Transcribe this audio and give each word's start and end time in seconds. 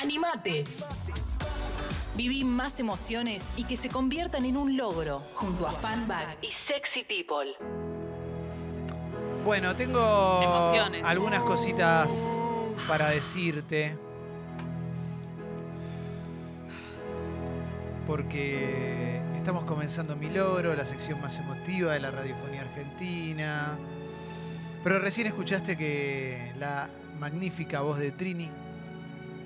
¡Animate! 0.00 0.64
Viví 2.16 2.42
más 2.42 2.80
emociones 2.80 3.42
y 3.56 3.64
que 3.64 3.76
se 3.76 3.90
conviertan 3.90 4.46
en 4.46 4.56
un 4.56 4.74
logro 4.74 5.20
junto 5.34 5.66
a 5.66 5.72
Fanbag 5.72 6.38
y 6.40 6.48
Sexy 6.66 7.04
People. 7.04 7.54
Bueno, 9.44 9.76
tengo 9.76 10.40
Emociones. 10.42 11.04
algunas 11.04 11.42
cositas 11.42 12.08
para 12.88 13.10
decirte. 13.10 13.98
Porque 18.06 19.20
estamos 19.36 19.64
comenzando 19.64 20.16
Mi 20.16 20.30
Logro, 20.30 20.74
la 20.74 20.86
sección 20.86 21.20
más 21.20 21.38
emotiva 21.38 21.92
de 21.92 22.00
la 22.00 22.10
radiofonía 22.10 22.62
argentina. 22.62 23.76
Pero 24.82 24.98
recién 24.98 25.26
escuchaste 25.26 25.76
que 25.76 26.52
la 26.58 26.88
magnífica 27.18 27.82
voz 27.82 27.98
de 27.98 28.10
Trini, 28.12 28.48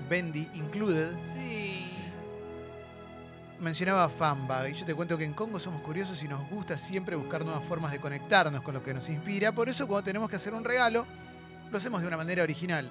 Bendy 0.09 0.49
Included, 0.55 1.13
Sí. 1.25 1.97
mencionaba 3.61 4.09
Fanbag. 4.09 4.71
Y 4.71 4.75
yo 4.75 4.85
te 4.87 4.95
cuento 4.95 5.17
que 5.17 5.25
en 5.25 5.33
Congo 5.33 5.59
somos 5.59 5.81
curiosos 5.83 6.23
y 6.23 6.29
nos 6.29 6.49
gusta 6.51 6.77
siempre 6.77 7.17
buscar 7.17 7.45
nuevas 7.45 7.65
formas 7.65 7.93
de 7.93 8.01
conectarnos 8.01 8.61
con 8.63 8.75
lo 8.75 8.83
que 8.83 8.93
nos 8.93 9.09
inspira. 9.09 9.53
Por 9.53 9.69
eso 9.69 9.87
cuando 9.87 10.05
tenemos 10.05 10.29
que 10.29 10.37
hacer 10.37 10.53
un 10.55 10.65
regalo, 10.65 11.07
lo 11.71 11.79
hacemos 11.79 12.01
de 12.03 12.09
una 12.09 12.17
manera 12.17 12.43
original 12.43 12.91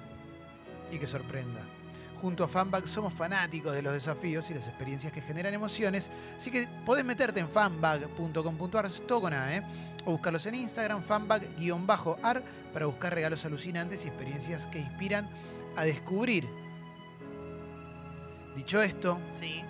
y 0.90 0.98
que 0.98 1.06
sorprenda. 1.06 1.60
Junto 2.20 2.42
a 2.42 2.48
Fanbag 2.48 2.88
somos 2.88 3.12
fanáticos 3.12 3.74
de 3.74 3.82
los 3.82 3.92
desafíos 3.92 4.50
y 4.50 4.54
las 4.54 4.66
experiencias 4.66 5.12
que 5.12 5.20
generan 5.20 5.52
emociones, 5.52 6.10
así 6.36 6.50
que 6.50 6.66
podés 6.86 7.04
meterte 7.04 7.38
en 7.40 7.48
fanbag.com.ar, 7.48 8.90
todo 9.06 9.20
con 9.20 9.34
A, 9.34 9.56
¿eh? 9.56 9.62
o 10.06 10.12
buscarlos 10.12 10.46
en 10.46 10.54
Instagram, 10.54 11.02
fanbag-ar, 11.02 12.42
para 12.72 12.86
buscar 12.86 13.14
regalos 13.14 13.44
alucinantes 13.44 14.04
y 14.04 14.08
experiencias 14.08 14.66
que 14.68 14.78
inspiran 14.78 15.28
a 15.76 15.84
descubrir. 15.84 16.48
Dicho 18.54 18.80
esto, 18.80 19.18
Sí. 19.40 19.62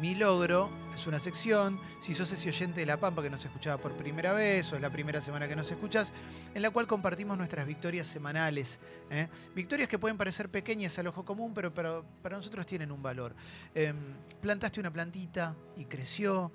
mi 0.00 0.14
logro 0.14 0.68
es 0.94 1.06
una 1.06 1.18
sección, 1.18 1.80
si 2.00 2.14
sos 2.14 2.30
ese 2.32 2.48
oyente 2.48 2.80
de 2.80 2.86
La 2.86 2.96
Pampa 2.98 3.22
que 3.22 3.30
nos 3.30 3.44
escuchaba 3.44 3.76
por 3.80 3.92
primera 3.96 4.32
vez 4.32 4.72
o 4.72 4.76
es 4.76 4.80
la 4.82 4.90
primera 4.90 5.20
semana 5.20 5.48
que 5.48 5.56
nos 5.56 5.70
escuchas, 5.70 6.12
en 6.54 6.62
la 6.62 6.70
cual 6.70 6.86
compartimos 6.86 7.36
nuestras 7.36 7.66
victorias 7.66 8.06
semanales. 8.06 8.78
¿eh? 9.10 9.28
Victorias 9.54 9.88
que 9.88 9.98
pueden 9.98 10.16
parecer 10.16 10.48
pequeñas 10.48 10.98
al 10.98 11.08
ojo 11.08 11.24
común, 11.24 11.52
pero, 11.54 11.72
pero 11.74 12.04
para 12.22 12.36
nosotros 12.36 12.66
tienen 12.66 12.90
un 12.92 13.02
valor. 13.02 13.34
Em, 13.74 13.96
plantaste 14.40 14.80
una 14.80 14.92
plantita 14.92 15.54
y 15.76 15.84
creció, 15.86 16.52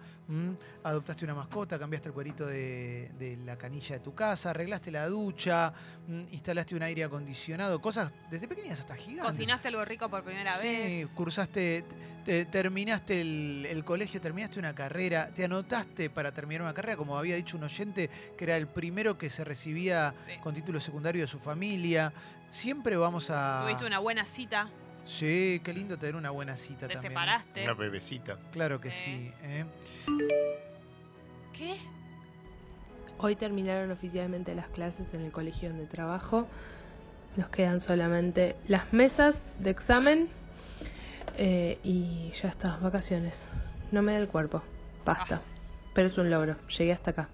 adoptaste 0.83 1.25
una 1.25 1.35
mascota, 1.35 1.77
cambiaste 1.79 2.09
el 2.09 2.13
cuerito 2.13 2.45
de, 2.45 3.11
de 3.17 3.37
la 3.37 3.57
canilla 3.57 3.95
de 3.95 3.99
tu 4.01 4.13
casa, 4.13 4.51
arreglaste 4.51 4.91
la 4.91 5.07
ducha, 5.07 5.73
instalaste 6.31 6.75
un 6.75 6.83
aire 6.83 7.03
acondicionado, 7.03 7.81
cosas 7.81 8.13
desde 8.29 8.47
pequeñas 8.47 8.79
hasta 8.79 8.95
gigantes. 8.95 9.31
Cocinaste 9.31 9.67
algo 9.69 9.83
rico 9.85 10.09
por 10.09 10.23
primera 10.23 10.55
Sí, 10.57 10.67
vez. 10.67 11.07
cursaste, 11.09 11.83
te- 12.25 12.45
terminaste 12.45 13.21
el, 13.21 13.65
el 13.69 13.83
colegio, 13.83 14.21
terminaste 14.29 14.59
una 14.59 14.75
carrera, 14.75 15.29
te 15.33 15.43
anotaste 15.45 16.11
para 16.11 16.31
terminar 16.31 16.61
una 16.61 16.73
carrera, 16.75 16.95
como 16.95 17.17
había 17.17 17.35
dicho 17.35 17.57
un 17.57 17.63
oyente, 17.63 18.11
que 18.37 18.43
era 18.43 18.57
el 18.57 18.67
primero 18.67 19.17
que 19.17 19.27
se 19.27 19.43
recibía 19.43 20.13
Sí. 20.23 20.33
con 20.43 20.53
título 20.53 20.79
secundario 20.79 21.23
de 21.23 21.27
su 21.27 21.39
familia. 21.39 22.13
Siempre 22.47 22.95
vamos 22.95 23.31
a... 23.31 23.61
Tuviste 23.63 23.85
una 23.87 23.97
buena 23.97 24.25
cita, 24.25 24.69
Sí, 25.03 25.59
qué 25.63 25.73
lindo 25.73 25.97
tener 25.97 26.15
una 26.15 26.29
buena 26.29 26.55
cita 26.57 26.87
te 26.87 26.93
también. 26.93 27.11
separaste. 27.13 27.63
Una 27.63 27.73
bebecita. 27.73 28.37
Claro 28.51 28.79
que 28.79 28.89
Eh. 28.89 28.91
sí. 28.91 29.33
¿eh? 29.41 29.65
¿Qué? 31.53 31.77
Hoy 33.17 33.35
terminaron 33.35 33.89
oficialmente 33.89 34.53
las 34.53 34.67
clases 34.67 35.07
en 35.13 35.21
el 35.21 35.31
colegio 35.31 35.69
donde 35.69 35.87
trabajo. 35.87 36.47
Nos 37.35 37.49
quedan 37.49 37.81
solamente 37.81 38.55
las 38.67 38.93
mesas 38.93 39.35
de 39.57 39.71
examen 39.71 40.29
eh, 41.37 41.79
y 41.83 42.31
ya 42.43 42.49
está, 42.49 42.77
vacaciones. 42.77 43.41
No 43.91 44.01
me 44.01 44.13
da 44.13 44.19
el 44.19 44.27
cuerpo, 44.27 44.61
basta. 45.03 45.41
Pero 45.93 46.07
es 46.07 46.17
un 46.17 46.29
logro, 46.29 46.55
llegué 46.77 46.93
hasta 46.93 47.11
acá. 47.11 47.29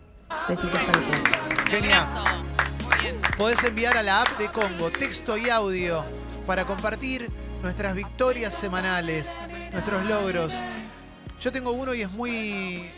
Besitos 0.48 0.82
para 0.84 1.00
todos. 1.00 1.70
Genial. 1.70 2.08
Abrazo. 2.08 2.44
Muy 2.86 2.98
bien. 3.02 3.22
Podés 3.38 3.64
enviar 3.64 3.98
a 3.98 4.04
la 4.04 4.22
app 4.22 4.30
de 4.38 4.48
Congo 4.50 4.90
texto 4.90 5.38
y 5.38 5.50
audio 5.50 6.06
para 6.46 6.66
compartir 6.66 7.30
nuestras 7.62 7.96
victorias 7.96 8.54
semanales, 8.54 9.38
nuestros 9.72 10.06
logros. 10.06 10.54
Yo 11.42 11.52
tengo 11.52 11.72
uno 11.72 11.94
y 11.94 12.02
es 12.02 12.12
muy, 12.14 12.90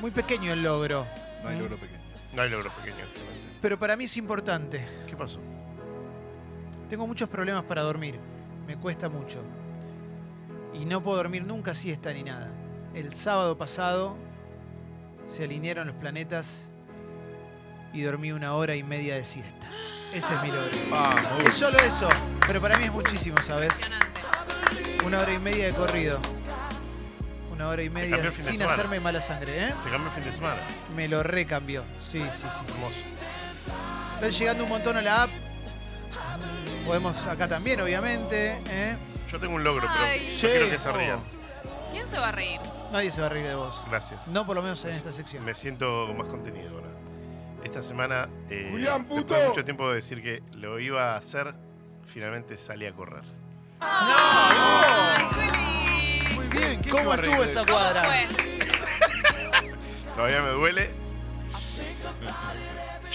muy 0.00 0.10
pequeño 0.10 0.52
el 0.52 0.62
logro. 0.62 1.06
No 1.42 1.48
hay 1.50 1.58
logro 1.58 1.76
pequeño. 1.76 2.00
No 2.32 2.42
hay 2.42 2.50
logros 2.50 2.72
pequeños. 2.74 3.08
Pero 3.60 3.78
para 3.78 3.96
mí 3.96 4.04
es 4.04 4.16
importante. 4.16 4.86
¿Qué 5.06 5.16
pasó? 5.16 5.40
Tengo 6.88 7.06
muchos 7.06 7.28
problemas 7.28 7.64
para 7.64 7.82
dormir. 7.82 8.18
Me 8.66 8.76
cuesta 8.76 9.08
mucho. 9.08 9.42
Y 10.72 10.84
no 10.84 11.02
puedo 11.02 11.16
dormir 11.18 11.44
nunca 11.44 11.74
siesta 11.74 12.12
ni 12.12 12.22
nada. 12.22 12.50
El 12.96 13.14
sábado 13.14 13.58
pasado 13.58 14.16
se 15.26 15.44
alinearon 15.44 15.86
los 15.86 15.96
planetas 15.96 16.62
y 17.92 18.00
dormí 18.00 18.32
una 18.32 18.54
hora 18.54 18.74
y 18.74 18.82
media 18.82 19.16
de 19.16 19.24
siesta. 19.24 19.68
Ese 20.14 20.34
es 20.34 20.42
mi 20.42 20.48
logro. 20.48 20.70
Vamos. 20.90 21.44
Es 21.44 21.54
solo 21.54 21.78
eso, 21.78 22.08
pero 22.46 22.58
para 22.62 22.78
mí 22.78 22.86
es 22.86 22.92
muchísimo, 22.92 23.36
¿sabes? 23.42 23.74
Impresionante. 23.74 25.04
Una 25.04 25.20
hora 25.20 25.34
y 25.34 25.38
media 25.38 25.66
de 25.66 25.72
corrido. 25.74 26.18
Una 27.52 27.68
hora 27.68 27.82
y 27.82 27.90
media 27.90 28.16
cambió 28.16 28.32
sin 28.32 28.62
hacerme 28.62 28.98
mala 28.98 29.20
sangre, 29.20 29.68
¿eh? 29.68 29.74
Te 29.84 29.90
cambio 29.90 30.08
el 30.08 30.14
fin 30.14 30.24
de 30.24 30.32
semana. 30.32 30.60
Me 30.94 31.06
lo 31.06 31.22
recambió. 31.22 31.84
Sí, 31.98 32.22
sí, 32.32 32.40
sí. 32.40 32.46
sí. 32.66 32.72
Hermoso. 32.72 33.00
Están 34.14 34.30
llegando 34.30 34.64
un 34.64 34.70
montón 34.70 34.96
a 34.96 35.02
la 35.02 35.24
app. 35.24 35.30
Podemos 36.86 37.26
acá 37.26 37.46
también, 37.46 37.78
obviamente. 37.82 38.58
¿eh? 38.70 38.96
Yo 39.30 39.38
tengo 39.38 39.54
un 39.54 39.64
logro, 39.64 39.86
pero 39.92 40.04
Ay. 40.04 40.34
yo 40.40 40.48
quiero 40.48 40.70
que 40.70 40.78
Sí. 40.78 40.84
se 40.84 40.92
rían. 40.92 41.20
¿Quién 41.92 42.08
se 42.08 42.18
va 42.18 42.28
a 42.28 42.32
reír? 42.32 42.60
Nadie 42.92 43.10
se 43.10 43.20
va 43.20 43.26
a 43.26 43.30
reír 43.30 43.46
de 43.46 43.54
vos. 43.54 43.82
Gracias. 43.88 44.28
No 44.28 44.46
por 44.46 44.56
lo 44.56 44.62
menos 44.62 44.84
en 44.84 44.92
esta 44.92 45.12
sección. 45.12 45.44
Me 45.44 45.54
siento 45.54 46.06
con 46.06 46.16
más 46.18 46.28
contenido 46.28 46.70
ahora. 46.70 46.86
Esta 47.64 47.82
semana, 47.82 48.28
eh, 48.48 48.68
Julián, 48.70 49.06
después 49.08 49.40
de 49.40 49.48
mucho 49.48 49.64
tiempo 49.64 49.88
de 49.88 49.96
decir 49.96 50.22
que 50.22 50.42
lo 50.56 50.78
iba 50.78 51.14
a 51.14 51.16
hacer, 51.16 51.54
finalmente 52.06 52.56
salí 52.58 52.86
a 52.86 52.92
correr. 52.92 53.24
¡Ay, 53.80 55.24
Juli! 55.32 56.34
Muy 56.36 56.48
bien. 56.48 56.80
¿quién 56.80 56.84
se 56.84 56.90
¿Cómo 56.90 57.08
va 57.08 57.14
a 57.14 57.16
reír 57.16 57.34
estuvo 57.34 57.42
de 57.44 57.50
esa 57.50 57.66
cuadra? 57.72 58.04
fue? 58.04 58.26
Todavía 60.14 60.42
me 60.42 60.50
duele. 60.50 61.05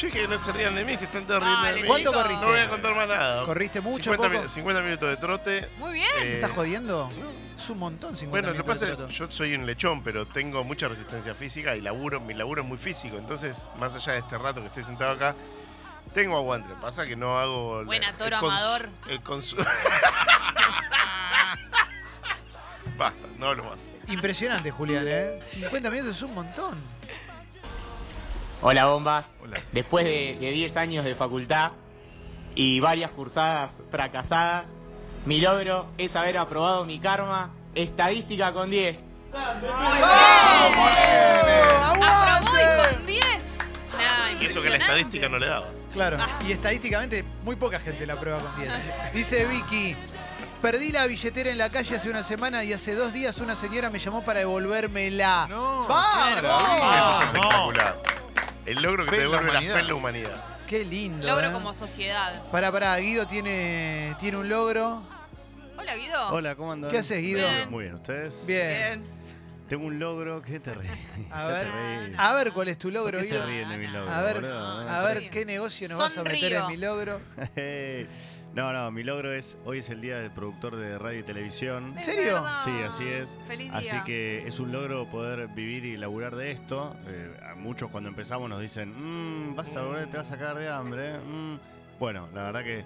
Yo 0.01 0.07
dije 0.07 0.21
que 0.21 0.27
no 0.27 0.43
se 0.43 0.51
rían 0.51 0.73
de 0.73 0.83
mí, 0.83 0.97
si 0.97 1.05
están 1.05 1.27
todos 1.27 1.41
riendo 1.41 1.61
de 1.61 1.67
Dale, 1.69 1.81
mí. 1.83 1.87
¿Cuánto 1.87 2.11
corriste? 2.11 2.41
No 2.41 2.47
voy 2.47 2.59
a 2.59 2.69
contar 2.69 2.95
más 2.95 3.07
nada. 3.07 3.45
¿Corriste 3.45 3.81
mucho, 3.81 4.03
50, 4.11 4.29
poco? 4.29 4.43
mi- 4.43 4.49
50 4.49 4.81
minutos 4.81 5.09
de 5.09 5.17
trote. 5.17 5.69
Muy 5.77 5.93
bien. 5.93 6.07
eh, 6.21 6.23
¿Me 6.25 6.33
estás 6.35 6.51
jodiendo? 6.51 7.09
Es 7.55 7.69
un 7.69 7.77
montón 7.77 8.17
50 8.17 8.29
Bueno, 8.31 8.47
lo 8.47 8.53
que 8.53 8.57
minutos 8.63 8.73
pasa 8.75 8.85
de 8.85 8.91
es 8.93 8.97
que 8.97 9.03
troto. 9.03 9.13
yo 9.13 9.31
soy 9.31 9.53
un 9.53 9.65
lechón, 9.67 10.01
pero 10.03 10.25
tengo 10.25 10.63
mucha 10.63 10.87
resistencia 10.87 11.35
física 11.35 11.75
y 11.75 11.81
laburo, 11.81 12.19
mi 12.19 12.33
laburo 12.33 12.63
es 12.63 12.67
muy 12.67 12.79
físico. 12.79 13.17
Entonces, 13.17 13.67
más 13.77 13.93
allá 13.93 14.13
de 14.13 14.19
este 14.19 14.37
rato 14.39 14.61
que 14.61 14.67
estoy 14.67 14.83
sentado 14.83 15.11
acá, 15.11 15.35
tengo 16.15 16.35
aguante. 16.35 16.73
Pasa 16.81 17.05
que 17.05 17.15
no 17.15 17.37
hago. 17.37 17.81
la- 17.81 17.85
Buena, 17.85 18.17
toro 18.17 18.37
cons- 18.37 18.49
amador. 18.49 18.89
El 19.07 19.21
consumo. 19.21 19.63
Basta, 22.97 23.27
no 23.37 23.47
hablo 23.47 23.63
más. 23.65 23.93
Impresionante, 24.07 24.71
Julián, 24.71 25.05
¿eh? 25.07 25.39
50 25.43 25.89
minutos 25.91 26.15
es 26.15 26.21
un 26.23 26.33
montón. 26.33 26.81
Hola 28.61 28.85
bombas, 28.85 29.25
Hola. 29.43 29.59
después 29.71 30.05
de, 30.05 30.37
de 30.39 30.51
10 30.51 30.77
años 30.77 31.03
de 31.03 31.15
facultad 31.15 31.71
y 32.53 32.79
varias 32.79 33.09
cursadas 33.11 33.71
fracasadas, 33.89 34.65
mi 35.25 35.39
logro 35.41 35.87
es 35.97 36.15
haber 36.15 36.37
aprobado 36.37 36.85
mi 36.85 36.99
karma 36.99 37.49
estadística 37.73 38.53
con 38.53 38.69
10. 38.69 38.97
Aprobó 39.33 39.71
y 42.51 42.95
con 42.95 43.05
10. 43.07 43.23
Nah, 43.97 44.41
Y 44.41 44.45
eso 44.45 44.61
que 44.61 44.69
la 44.69 44.75
estadística 44.77 45.27
no 45.29 45.37
le 45.39 45.47
daba. 45.47 45.67
Claro. 45.93 46.17
Y 46.47 46.51
estadísticamente, 46.51 47.23
muy 47.43 47.55
poca 47.55 47.79
gente 47.79 48.05
la 48.05 48.15
prueba 48.15 48.39
con 48.39 48.55
10. 48.57 49.13
Dice 49.13 49.45
Vicky. 49.45 49.95
Perdí 50.61 50.91
la 50.91 51.07
billetera 51.07 51.49
en 51.49 51.57
la 51.57 51.71
calle 51.71 51.95
hace 51.95 52.07
una 52.11 52.21
semana 52.21 52.63
y 52.63 52.71
hace 52.73 52.93
dos 52.93 53.11
días 53.13 53.39
una 53.39 53.55
señora 53.55 53.89
me 53.89 53.97
llamó 53.97 54.23
para 54.23 54.41
devolvérmela. 54.41 55.47
No, 55.49 55.87
¡Vamos! 55.87 56.37
Eso 56.37 57.17
es 57.17 57.25
espectacular. 57.25 58.20
El 58.65 58.81
logro 58.81 59.03
que 59.05 59.09
Fe 59.11 59.17
te 59.17 59.23
en 59.23 59.31
la 59.31 59.37
devuelve 59.41 59.51
la 59.53 59.59
humanidad. 59.59 59.73
fe 59.73 59.79
en 59.81 59.87
la 59.87 59.95
humanidad. 59.95 60.45
Qué 60.67 60.85
lindo. 60.85 61.27
Logro 61.27 61.47
¿eh? 61.47 61.51
como 61.51 61.73
sociedad. 61.73 62.43
Pará, 62.51 62.71
pará, 62.71 62.95
Guido 62.97 63.27
tiene, 63.27 64.15
tiene 64.19 64.37
un 64.37 64.47
logro. 64.49 65.03
Hola, 65.77 65.95
Guido. 65.95 66.29
Hola, 66.29 66.55
¿cómo 66.55 66.71
andan? 66.71 66.91
¿Qué 66.91 66.99
haces, 66.99 67.21
Guido? 67.21 67.39
Bien. 67.47 67.69
Muy 67.71 67.83
bien, 67.85 67.95
¿ustedes? 67.95 68.45
Bien. 68.45 69.01
Bien. 69.01 69.21
Tengo 69.67 69.85
un 69.85 69.99
logro, 69.99 70.41
¿qué 70.41 70.59
te 70.59 70.73
reís? 70.73 70.91
A 71.31 71.43
Ya 71.43 71.47
ver, 71.47 72.13
a 72.17 72.33
ver 72.33 72.51
cuál 72.51 72.67
es 72.67 72.77
tu 72.77 72.89
¿Por 72.89 72.93
logro, 72.93 73.19
qué 73.19 73.23
se 73.25 73.35
Guido. 73.35 73.45
ríen 73.45 73.69
de 73.69 73.77
mi 73.77 73.87
logro? 73.87 74.11
A 74.11 74.21
ver, 74.21 74.35
boludo? 74.35 74.83
No 74.83 74.89
a 74.89 75.03
ver 75.03 75.29
qué 75.29 75.45
negocio 75.45 75.87
nos 75.89 75.97
vas 75.97 76.17
a 76.17 76.23
meter 76.23 76.39
Sonrío. 76.39 76.59
en 76.63 76.67
mi 76.67 76.77
logro. 76.77 77.19
No, 78.53 78.73
no, 78.73 78.91
mi 78.91 79.03
logro 79.03 79.31
es, 79.31 79.57
hoy 79.63 79.79
es 79.79 79.89
el 79.89 80.01
día 80.01 80.19
del 80.19 80.29
productor 80.29 80.75
de 80.75 80.99
radio 80.99 81.19
y 81.21 81.23
televisión. 81.23 81.93
¿En 81.95 82.01
serio? 82.01 82.43
Sí, 82.65 82.71
así 82.85 83.07
es. 83.07 83.39
Feliz 83.47 83.69
día. 83.69 83.77
Así 83.77 83.97
que 84.03 84.45
es 84.45 84.59
un 84.59 84.73
logro 84.73 85.09
poder 85.09 85.47
vivir 85.47 85.85
y 85.85 85.95
laburar 85.95 86.35
de 86.35 86.51
esto. 86.51 86.95
Eh, 87.07 87.33
a 87.49 87.55
muchos 87.55 87.89
cuando 87.89 88.09
empezamos 88.09 88.49
nos 88.49 88.59
dicen, 88.59 88.93
mmm, 88.93 89.55
vas 89.55 89.73
a 89.77 89.83
volver, 89.83 90.09
te 90.09 90.17
vas 90.17 90.31
a 90.31 90.37
cagar 90.37 90.57
de 90.57 90.69
hambre. 90.69 91.17
mm". 91.19 91.59
Bueno, 91.97 92.27
la 92.33 92.43
verdad 92.43 92.63
que 92.63 92.83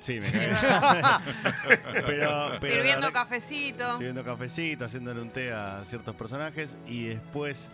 Sí, 0.00 0.20
me 0.20 0.26
pero, 2.04 2.60
Sirviendo 2.60 3.10
cafecito. 3.10 3.96
Sirviendo 3.96 4.22
cafecito, 4.22 4.84
haciéndole 4.84 5.22
un 5.22 5.30
té 5.30 5.50
a 5.50 5.82
ciertos 5.84 6.14
personajes 6.14 6.76
y 6.86 7.06
después 7.06 7.70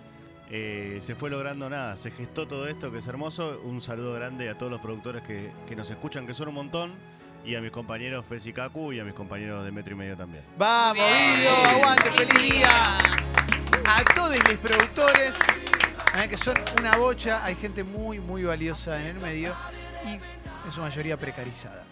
eh, 0.51 0.99
se 1.01 1.15
fue 1.15 1.31
logrando 1.31 1.71
nada, 1.71 1.97
se 1.97 2.11
gestó 2.11 2.47
todo 2.49 2.67
esto 2.67 2.91
que 2.91 2.99
es 2.99 3.07
hermoso. 3.07 3.61
Un 3.65 3.81
saludo 3.81 4.13
grande 4.15 4.49
a 4.51 4.59
todos 4.59 4.71
los 4.73 4.81
productores 4.81 5.23
que, 5.23 5.53
que 5.69 5.77
nos 5.77 5.89
escuchan, 5.91 6.27
que 6.27 6.35
son 6.35 6.49
un 6.49 6.55
montón, 6.55 6.95
y 7.45 7.55
a 7.55 7.61
mis 7.61 7.71
compañeros 7.71 8.25
Fez 8.29 8.45
y 8.47 8.53
Kaku 8.53 8.93
y 8.93 9.01
a 9.01 9.05
mis 9.05 9.15
compañeros 9.15 9.65
de 9.65 9.71
Metro 9.73 9.95
y 9.95 9.97
Medio 9.97 10.17
también. 10.17 10.45
Vamos. 10.59 11.03
Guido, 11.05 11.55
aguante, 11.71 12.11
feliz 12.11 12.53
día. 12.53 12.99
A 13.87 14.05
todos 14.15 14.37
los 14.37 14.59
productores, 14.59 15.35
eh, 16.23 16.29
que 16.29 16.37
son 16.37 16.55
una 16.79 16.97
bocha, 16.97 17.45
hay 17.45 17.55
gente 17.57 17.83
muy, 17.83 18.19
muy 18.21 18.43
valiosa 18.45 19.01
en 19.01 19.07
el 19.07 19.17
medio 19.17 19.55
y 20.05 20.15
en 20.15 20.73
su 20.73 20.81
mayoría 20.81 21.17
precarizada. 21.17 21.85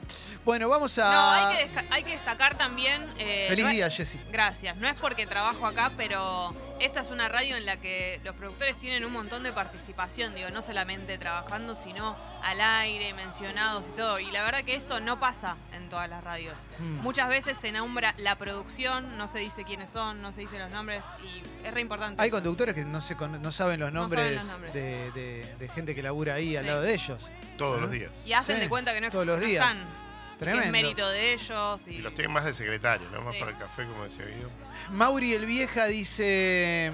Bueno, 0.45 0.69
vamos 0.69 0.99
a... 0.99 1.13
No, 1.13 1.31
hay 1.31 1.57
que, 1.57 1.73
desca- 1.75 1.85
hay 1.91 2.03
que 2.05 2.11
destacar 2.13 2.57
también. 2.57 3.07
eh, 3.19 3.47
Feliz 3.49 3.65
no 3.65 3.71
día, 3.71 3.91
Jessy. 3.91 4.19
Gracias. 4.31 4.77
No 4.77 4.87
es 4.89 4.95
porque 5.01 5.27
trabajo 5.27 5.67
acá, 5.67 5.91
pero 5.97 6.55
esta 6.81 7.01
es 7.01 7.11
una 7.11 7.29
radio 7.29 7.57
en 7.57 7.67
la 7.67 7.77
que 7.79 8.21
los 8.25 8.35
productores 8.37 8.77
tienen 8.77 9.05
un 9.05 9.13
montón 9.13 9.43
de 9.43 9.53
participación, 9.53 10.35
digo, 10.35 10.51
no 10.51 10.63
solamente 10.63 11.19
trabajando, 11.19 11.75
sino 11.75 12.17
al 12.43 12.61
aire, 12.61 13.13
mencionados 13.15 13.87
y 13.89 13.97
todo. 13.97 14.19
Y 14.19 14.31
la 14.31 14.43
verdad 14.45 14.65
que 14.65 14.75
eso 14.77 15.01
no 15.01 15.19
pasa 15.21 15.57
en 15.73 15.89
todas 15.89 16.09
las 16.09 16.23
radios. 16.25 16.55
Mm. 16.79 17.01
Muchas 17.01 17.29
veces 17.29 17.59
se 17.59 17.73
nombra 17.73 18.15
la 18.19 18.37
producción, 18.37 19.17
no 19.19 19.29
se 19.29 19.39
dice 19.41 19.65
quiénes 19.65 19.91
son, 19.91 20.23
no 20.23 20.33
se 20.33 20.43
dicen 20.43 20.61
los 20.61 20.71
nombres 20.71 21.05
y 21.25 21.67
es 21.67 21.75
re 21.75 21.81
importante. 21.81 22.23
Hay 22.23 22.29
eso. 22.29 22.37
conductores 22.37 22.75
que 22.75 22.85
no, 22.85 23.01
se 23.01 23.17
con- 23.17 23.41
no 23.43 23.53
saben 23.53 23.81
los 23.81 23.93
No 23.93 24.01
nombres, 24.03 24.23
saben 24.25 24.37
los 24.37 24.47
nombres. 24.47 24.73
De, 24.73 25.11
de- 25.13 25.57
de 25.59 25.69
gente 25.71 25.95
que 25.95 26.03
labura 26.03 26.35
ahí 26.35 26.57
al 26.57 26.67
lado 26.67 26.83
de 26.83 26.95
ellos. 26.95 27.29
Todos 27.57 27.79
¿Ah? 27.79 27.81
los 27.83 27.91
días. 27.91 28.11
Y 28.27 28.33
hacen 28.33 28.57
Sí, 28.57 28.61
de 28.63 28.69
cuenta 28.69 28.93
que 28.93 29.01
no, 29.01 29.11
todos 29.11 29.27
los 29.27 29.41
no 29.41 29.47
días. 29.47 29.65
están. 29.65 30.08
Y 30.38 30.44
que 30.44 30.44
Tremendo. 30.44 30.64
es 30.67 30.70
mérito 30.73 31.08
de 31.11 31.32
ellos. 31.32 31.81
Y, 31.88 31.90
Y 31.94 31.99
los 31.99 32.14
tienen 32.14 32.32
más 32.32 32.44
de 32.44 32.55
secretario, 32.55 33.08
¿no? 33.11 33.23
Más 33.23 33.35
Sí. 33.35 33.40
para 33.40 33.50
el 33.52 33.58
café, 33.58 33.85
como 33.85 34.05
decía 34.05 34.25
Guido. 34.25 34.49
Mauri 34.90 35.32
el 35.35 35.46
Vieja 35.46 35.87
dice... 35.87 36.93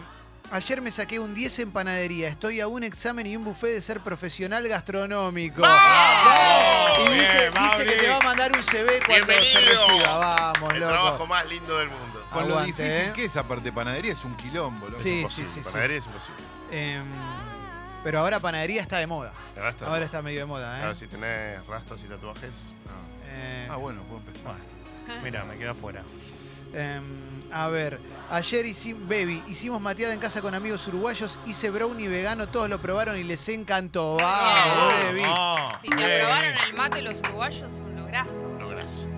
Ayer 0.50 0.82
me 0.82 0.90
saqué 0.90 1.18
un 1.18 1.32
10 1.34 1.58
en 1.60 1.70
panadería. 1.72 2.28
Estoy 2.28 2.60
a 2.60 2.68
un 2.68 2.84
examen 2.84 3.26
y 3.26 3.34
un 3.34 3.44
buffet 3.44 3.70
de 3.72 3.80
ser 3.80 4.00
profesional 4.00 4.68
gastronómico. 4.68 5.62
Y 5.62 7.08
Bien, 7.08 7.18
dice, 7.20 7.50
dice 7.50 7.86
que 7.86 8.02
te 8.02 8.08
va 8.08 8.16
a 8.18 8.20
mandar 8.20 8.52
un 8.54 8.62
CV 8.62 9.00
cuando 9.06 9.26
se 9.32 9.40
Bienvenido. 9.40 9.88
reciba. 9.88 10.16
Vamos, 10.18 10.70
El 10.74 10.80
loco. 10.80 10.92
trabajo 10.92 11.26
más 11.26 11.48
lindo 11.48 11.78
del 11.78 11.88
mundo. 11.88 12.24
Con 12.30 12.46
lo 12.48 12.58
Aguante, 12.58 12.82
difícil 12.82 13.08
¿eh? 13.08 13.12
que 13.14 13.24
es, 13.24 13.36
aparte 13.36 13.72
panadería, 13.72 14.12
es 14.12 14.24
un 14.24 14.36
quilombo. 14.36 14.88
loco. 14.90 15.02
Sí, 15.02 15.08
es 15.10 15.16
imposible. 15.16 15.50
sí, 15.50 15.54
sí, 15.62 15.64
Panadería 15.64 15.96
es 15.98 16.06
imposible. 16.06 16.42
Em, 16.70 17.04
pero 18.04 18.18
ahora 18.20 18.38
panadería 18.38 18.82
está 18.82 18.98
de 18.98 19.06
moda. 19.06 19.32
Ahora 19.56 19.70
está. 19.70 19.86
Ahora 19.86 20.04
está 20.04 20.20
medio 20.22 20.40
de 20.40 20.46
moda, 20.46 20.78
¿eh? 20.78 20.82
Ahora, 20.82 20.94
si 20.94 21.06
tenés 21.06 21.66
rastas 21.66 22.00
y 22.04 22.06
tatuajes. 22.06 22.74
Eh, 23.26 23.68
Ah, 23.70 23.76
bueno, 23.76 24.02
puedo 24.02 24.20
empezar. 24.20 24.54
Mira, 25.22 25.44
me 25.44 25.56
queda 25.58 25.72
afuera. 25.72 26.02
em, 26.72 27.02
a 27.52 27.68
ver, 27.68 28.00
ayer 28.30 28.66
hicimos, 28.66 29.06
Baby, 29.08 29.42
hicimos 29.48 29.80
mateada 29.80 30.12
en 30.12 30.18
casa 30.20 30.40
con 30.42 30.54
amigos 30.54 30.86
uruguayos, 30.88 31.38
hice 31.46 31.70
brownie 31.70 32.08
vegano, 32.08 32.48
todos 32.48 32.68
lo 32.68 32.80
probaron 32.80 33.16
y 33.16 33.22
les 33.22 33.48
encantó. 33.48 34.16
¡Vamos, 34.16 34.94
Baby! 35.12 35.22
si 35.82 35.88
te 35.88 36.04
aprobaron 36.16 36.52
el 36.68 36.74
mate 36.76 37.02
los 37.02 37.18
uruguayos, 37.20 37.72
un 37.74 37.96
lograzo. 37.96 38.56
Lograzo. 38.58 39.08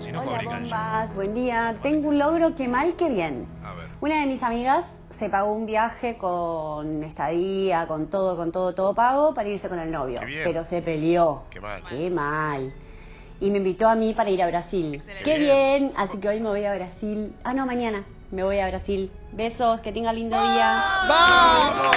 Si 0.00 0.12
no 0.12 0.20
Hola 0.22 0.42
bombas, 0.44 1.14
buen 1.14 1.34
día. 1.34 1.76
Tengo 1.82 2.08
un 2.10 2.18
logro 2.18 2.54
que 2.54 2.68
mal 2.68 2.94
que 2.96 3.08
bien. 3.08 3.46
A 3.64 3.72
ver. 3.74 3.88
Una 4.00 4.20
de 4.20 4.26
mis 4.26 4.42
amigas 4.42 4.84
se 5.18 5.28
pagó 5.30 5.52
un 5.52 5.66
viaje 5.66 6.16
con 6.18 7.02
estadía, 7.02 7.86
con 7.88 8.06
todo, 8.08 8.36
con 8.36 8.52
todo, 8.52 8.74
todo 8.74 8.94
pago 8.94 9.34
para 9.34 9.48
irse 9.48 9.68
con 9.68 9.78
el 9.80 9.90
novio. 9.90 10.20
Qué 10.20 10.26
bien. 10.26 10.42
Pero 10.44 10.64
se 10.64 10.80
peleó. 10.82 11.42
Qué 11.50 11.60
mal. 11.60 11.82
Qué 11.88 12.10
mal. 12.10 12.72
Y 13.40 13.50
me 13.50 13.58
invitó 13.58 13.88
a 13.88 13.94
mí 13.94 14.14
para 14.14 14.30
ir 14.30 14.42
a 14.42 14.46
Brasil. 14.46 14.94
Excelente. 14.94 15.24
Qué 15.24 15.38
bien. 15.38 15.92
Así 15.96 16.18
que 16.18 16.28
hoy 16.28 16.40
me 16.40 16.48
voy 16.48 16.64
a 16.64 16.74
Brasil. 16.74 17.34
Ah, 17.44 17.52
no, 17.52 17.66
mañana 17.66 18.04
me 18.30 18.42
voy 18.42 18.58
a 18.58 18.68
Brasil. 18.68 19.10
Besos, 19.32 19.80
que 19.80 19.92
tenga 19.92 20.12
lindo 20.12 20.36
día. 20.36 20.84
¡Vamos! 21.08 21.96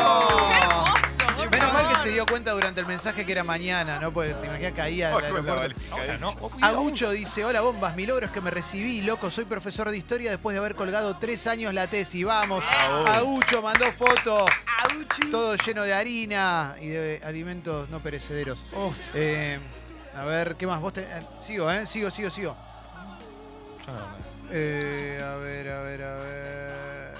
Hermoso, 0.58 1.50
Menos 1.52 1.74
mal 1.74 1.88
que 1.90 1.96
se 1.96 2.10
dio 2.10 2.26
cuenta 2.26 2.52
durante 2.52 2.82
el 2.82 2.86
mensaje 2.86 3.26
que 3.26 3.32
era 3.32 3.44
mañana, 3.44 4.00
¿no? 4.00 4.12
Porque 4.14 4.34
te 4.34 4.46
imaginas 4.46 4.74
caía 4.74 5.12
Oh, 5.16 5.22
no. 6.20 6.36
Oh. 6.42 6.52
Agucho 6.62 7.12
dice, 7.12 7.44
hola 7.44 7.62
bombas, 7.62 7.96
mi 7.96 8.06
logro 8.06 8.26
es 8.26 8.32
que 8.32 8.42
me 8.42 8.52
recibí, 8.52 9.02
loco, 9.02 9.30
soy 9.30 9.46
profesor 9.46 9.90
de 9.90 9.98
historia 9.98 10.30
después 10.32 10.54
de 10.54 10.60
haber 10.60 10.76
colgado 10.76 11.18
tres 11.18 11.48
años 11.48 11.74
la 11.74 11.88
tesis. 11.88 12.26
Vamos. 12.26 12.64
Agucho 13.08 13.62
mandó 13.62 13.86
foto, 13.94 14.46
Auchi. 14.84 15.32
todo 15.32 15.56
lleno 15.56 15.84
de 15.84 15.94
harina 15.94 16.76
y 16.80 16.88
de 16.88 17.22
alimentos 17.24 17.90
no 17.90 18.00
perecederos. 18.00 18.60
Eh, 19.16 19.60
a 20.16 20.24
ver, 20.26 20.56
¿qué 20.56 20.66
más? 20.68 20.80
Vos 20.82 20.94
te- 20.94 21.02
eh, 21.04 21.26
Sigo, 21.46 21.70
¿eh? 21.72 21.86
Sigo, 21.86 22.10
sigo, 22.12 22.30
sigo. 22.30 22.56
Yo 23.86 23.92
no, 23.94 24.00
no. 24.00 24.06
Eh, 24.52 25.22
a 25.24 25.36
ver, 25.38 25.70
a 25.70 25.82
ver, 25.82 26.04
a 26.04 26.16
ver. 26.16 27.14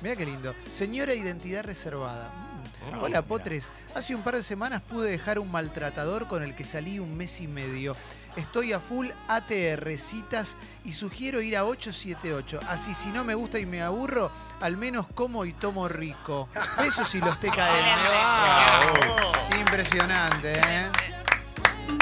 Mira 0.00 0.14
qué 0.14 0.24
lindo. 0.26 0.54
Señora 0.70 1.12
identidad 1.12 1.64
reservada. 1.64 2.28
Mm. 2.28 2.94
Ah, 2.94 2.98
Hola, 2.98 3.08
mira. 3.08 3.22
Potres. 3.22 3.68
Hace 3.94 4.14
un 4.14 4.22
par 4.22 4.36
de 4.36 4.42
semanas 4.44 4.80
pude 4.82 5.10
dejar 5.10 5.38
un 5.40 5.50
maltratador 5.50 6.28
con 6.28 6.42
el 6.44 6.54
que 6.54 6.64
salí 6.64 7.00
un 7.00 7.16
mes 7.16 7.40
y 7.40 7.48
medio. 7.48 7.96
Estoy 8.36 8.72
a 8.72 8.78
full 8.78 9.08
ATR 9.26 9.98
citas 9.98 10.56
y 10.84 10.92
sugiero 10.92 11.40
ir 11.40 11.56
a 11.56 11.64
878. 11.64 12.60
Así, 12.68 12.94
si 12.94 13.08
no 13.10 13.24
me 13.24 13.34
gusta 13.34 13.58
y 13.58 13.66
me 13.66 13.82
aburro, 13.82 14.30
al 14.60 14.76
menos 14.76 15.08
como 15.08 15.44
y 15.44 15.52
tomo 15.54 15.88
rico. 15.88 16.48
Besos 16.78 17.12
y 17.16 17.20
los 17.20 17.36
TKM. 17.40 17.48
Excelente. 17.58 19.47
Impresionante, 19.70 20.54
¿eh? 20.54 20.86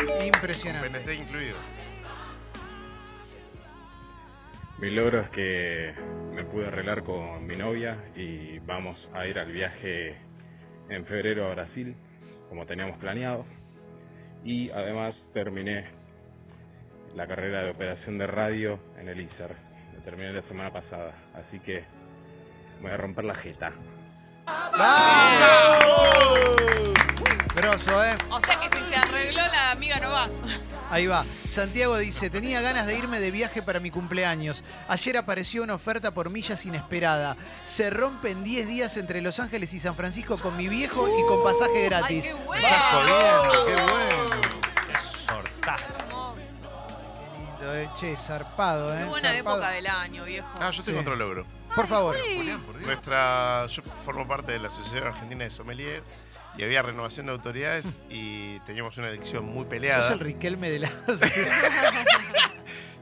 Con 0.07 0.25
Impresionante. 0.25 0.89
PNT 0.89 1.15
incluido. 1.15 1.57
Mi 4.79 4.91
logro 4.91 5.23
es 5.23 5.31
que 5.31 5.93
me 6.33 6.45
pude 6.45 6.69
arreglar 6.69 7.03
con 7.03 7.45
mi 7.45 7.57
novia 7.57 7.99
y 8.15 8.61
vamos 8.61 8.97
a 9.15 9.27
ir 9.27 9.37
al 9.37 9.51
viaje 9.51 10.17
en 10.91 11.05
febrero 11.07 11.51
a 11.51 11.55
Brasil, 11.55 11.97
como 12.49 12.67
teníamos 12.67 12.99
planeado. 12.99 13.45
Y 14.45 14.71
además 14.71 15.17
terminé 15.35 15.87
la 17.17 17.27
carrera 17.27 17.65
de 17.65 17.71
operación 17.71 18.17
de 18.19 18.29
radio 18.29 18.79
en 18.97 19.09
el 19.09 19.21
ISER. 19.23 19.57
La 19.93 20.05
terminé 20.05 20.33
la 20.33 20.43
semana 20.43 20.73
pasada, 20.73 21.15
así 21.35 21.59
que 21.59 21.83
voy 22.81 22.93
a 22.93 22.97
romper 22.97 23.25
la 23.25 23.35
jeta. 23.35 23.73
¡Vamos! 24.79 26.66
Grosso, 27.57 28.05
¿eh? 28.05 28.15
O 28.31 28.41
sea 28.41 28.61
que 28.61 28.69
si 28.79 28.85
se 28.85 28.97
arregló 28.97 29.41
la 29.41 29.71
amiga 29.71 29.99
no 29.99 30.11
va. 30.11 30.29
Ahí 30.91 31.07
va. 31.07 31.25
Santiago 31.49 31.97
dice, 31.97 32.29
tenía 32.31 32.61
ganas 32.61 32.87
de 32.87 32.97
irme 32.99 33.19
de 33.19 33.31
viaje 33.31 33.63
para 33.63 33.81
mi 33.81 33.91
cumpleaños. 33.91 34.63
Ayer 34.89 35.17
apareció 35.17 35.63
una 35.63 35.75
oferta 35.75 36.13
por 36.13 36.31
millas 36.31 36.65
inesperada. 36.67 37.37
Se 37.65 37.91
rompen 37.91 38.45
10 38.45 38.69
días 38.69 38.97
entre 38.97 39.23
Los 39.23 39.41
Ángeles 39.41 39.73
y 39.75 39.81
San 39.81 39.97
Francisco 39.97 40.37
con 40.39 40.57
mi 40.57 40.69
viejo 40.69 41.09
y 41.19 41.27
con 41.27 41.43
pasaje 41.43 41.79
Ay, 41.85 41.89
gratis. 41.89 42.25
qué 42.25 42.35
bueno. 42.35 42.69
Qué 43.67 43.75
bueno. 43.75 44.27
Qué 47.59 47.83
eh. 47.83 47.89
Che, 47.97 48.17
zarpado, 48.17 48.95
¿eh? 48.95 48.99
Qué 49.01 49.05
buena 49.07 49.33
Zarpado. 49.33 49.57
época 49.57 49.71
del 49.71 49.87
año, 49.87 50.25
viejo. 50.25 50.47
Ah, 50.61 50.71
yo 50.71 50.83
tengo 50.83 50.99
Sí. 50.99 51.03
otro 51.05 51.17
logro. 51.17 51.47
Por 51.75 51.87
favor. 51.87 52.17
Julián, 52.37 52.61
por 52.63 52.75
Dios. 52.77 52.87
Nuestra, 52.87 53.67
yo 53.67 53.83
formo 54.05 54.27
parte 54.29 54.53
de 54.53 54.59
la 54.61 54.69
Asociación 54.69 55.07
Argentina 55.07 55.45
de 55.45 55.51
Sommelier 55.51 56.03
y 56.57 56.65
había 56.65 56.83
renovación 56.83 57.27
de 57.27 57.33
autoridades 57.33 57.97
y 58.09 58.59
teníamos 58.61 58.97
una 58.99 59.09
elección 59.09 59.45
muy 59.45 59.65
peleada. 59.67 60.03
Sos 60.03 60.13
el 60.13 60.21
Riquelme 60.21 60.71
de 60.71 60.79
la... 60.81 60.91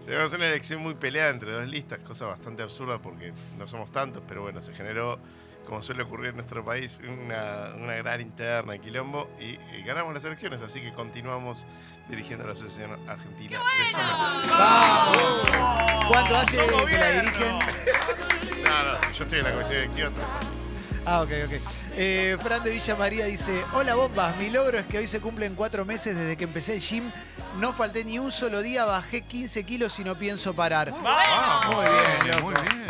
Teníamos 0.04 0.32
una 0.34 0.46
elección 0.46 0.82
muy 0.82 0.94
peleada 0.94 1.30
entre 1.30 1.50
dos 1.52 1.66
listas, 1.66 1.98
cosa 2.00 2.26
bastante 2.26 2.62
absurda 2.62 2.98
porque 2.98 3.32
no 3.58 3.66
somos 3.66 3.90
tantos, 3.90 4.22
pero 4.28 4.42
bueno, 4.42 4.60
se 4.60 4.74
generó, 4.74 5.18
como 5.66 5.80
suele 5.80 6.02
ocurrir 6.02 6.30
en 6.30 6.36
nuestro 6.36 6.62
país, 6.62 7.00
una, 7.08 7.70
una 7.76 7.94
gran 7.94 8.20
interna, 8.20 8.76
quilombo, 8.76 9.30
y, 9.40 9.58
y 9.74 9.82
ganamos 9.82 10.12
las 10.12 10.22
elecciones, 10.26 10.60
así 10.60 10.82
que 10.82 10.92
continuamos 10.92 11.64
dirigiendo 12.10 12.46
la 12.46 12.52
Asociación 12.52 13.08
Argentina 13.08 13.58
de. 13.58 14.50
¡Vamos! 14.50 15.46
¿Cuánto 16.08 16.36
hace 16.36 16.58
que 16.90 16.98
la 16.98 17.10
dirigen? 17.22 17.58
No, 18.64 18.82
no, 18.82 19.12
yo 19.12 19.22
estoy 19.24 19.38
en 19.38 19.44
la 19.44 19.52
comisión 19.52 19.76
directiva 19.76 20.08
tres 20.08 20.30
años. 20.30 20.63
Ah, 21.06 21.22
ok, 21.22 21.30
ok. 21.46 21.52
Eh, 21.96 22.36
Fran 22.42 22.64
de 22.64 22.70
Villa 22.70 22.96
María 22.96 23.26
dice, 23.26 23.64
hola 23.72 23.94
bombas, 23.94 24.36
mi 24.38 24.48
logro 24.50 24.78
es 24.78 24.86
que 24.86 24.98
hoy 24.98 25.06
se 25.06 25.20
cumplen 25.20 25.54
cuatro 25.54 25.84
meses 25.84 26.16
desde 26.16 26.36
que 26.36 26.44
empecé 26.44 26.74
el 26.74 26.80
gym. 26.80 27.10
No 27.58 27.72
falté 27.72 28.04
ni 28.04 28.18
un 28.18 28.32
solo 28.32 28.62
día, 28.62 28.84
bajé 28.84 29.22
15 29.22 29.64
kilos 29.64 29.98
y 29.98 30.04
no 30.04 30.14
pienso 30.16 30.54
parar. 30.54 30.90
Muy 30.92 31.02
Vamos, 31.02 31.66
Muy 31.76 31.84
bien, 31.84 32.42
muy 32.42 32.54
loco. 32.54 32.62
bien. 32.72 32.86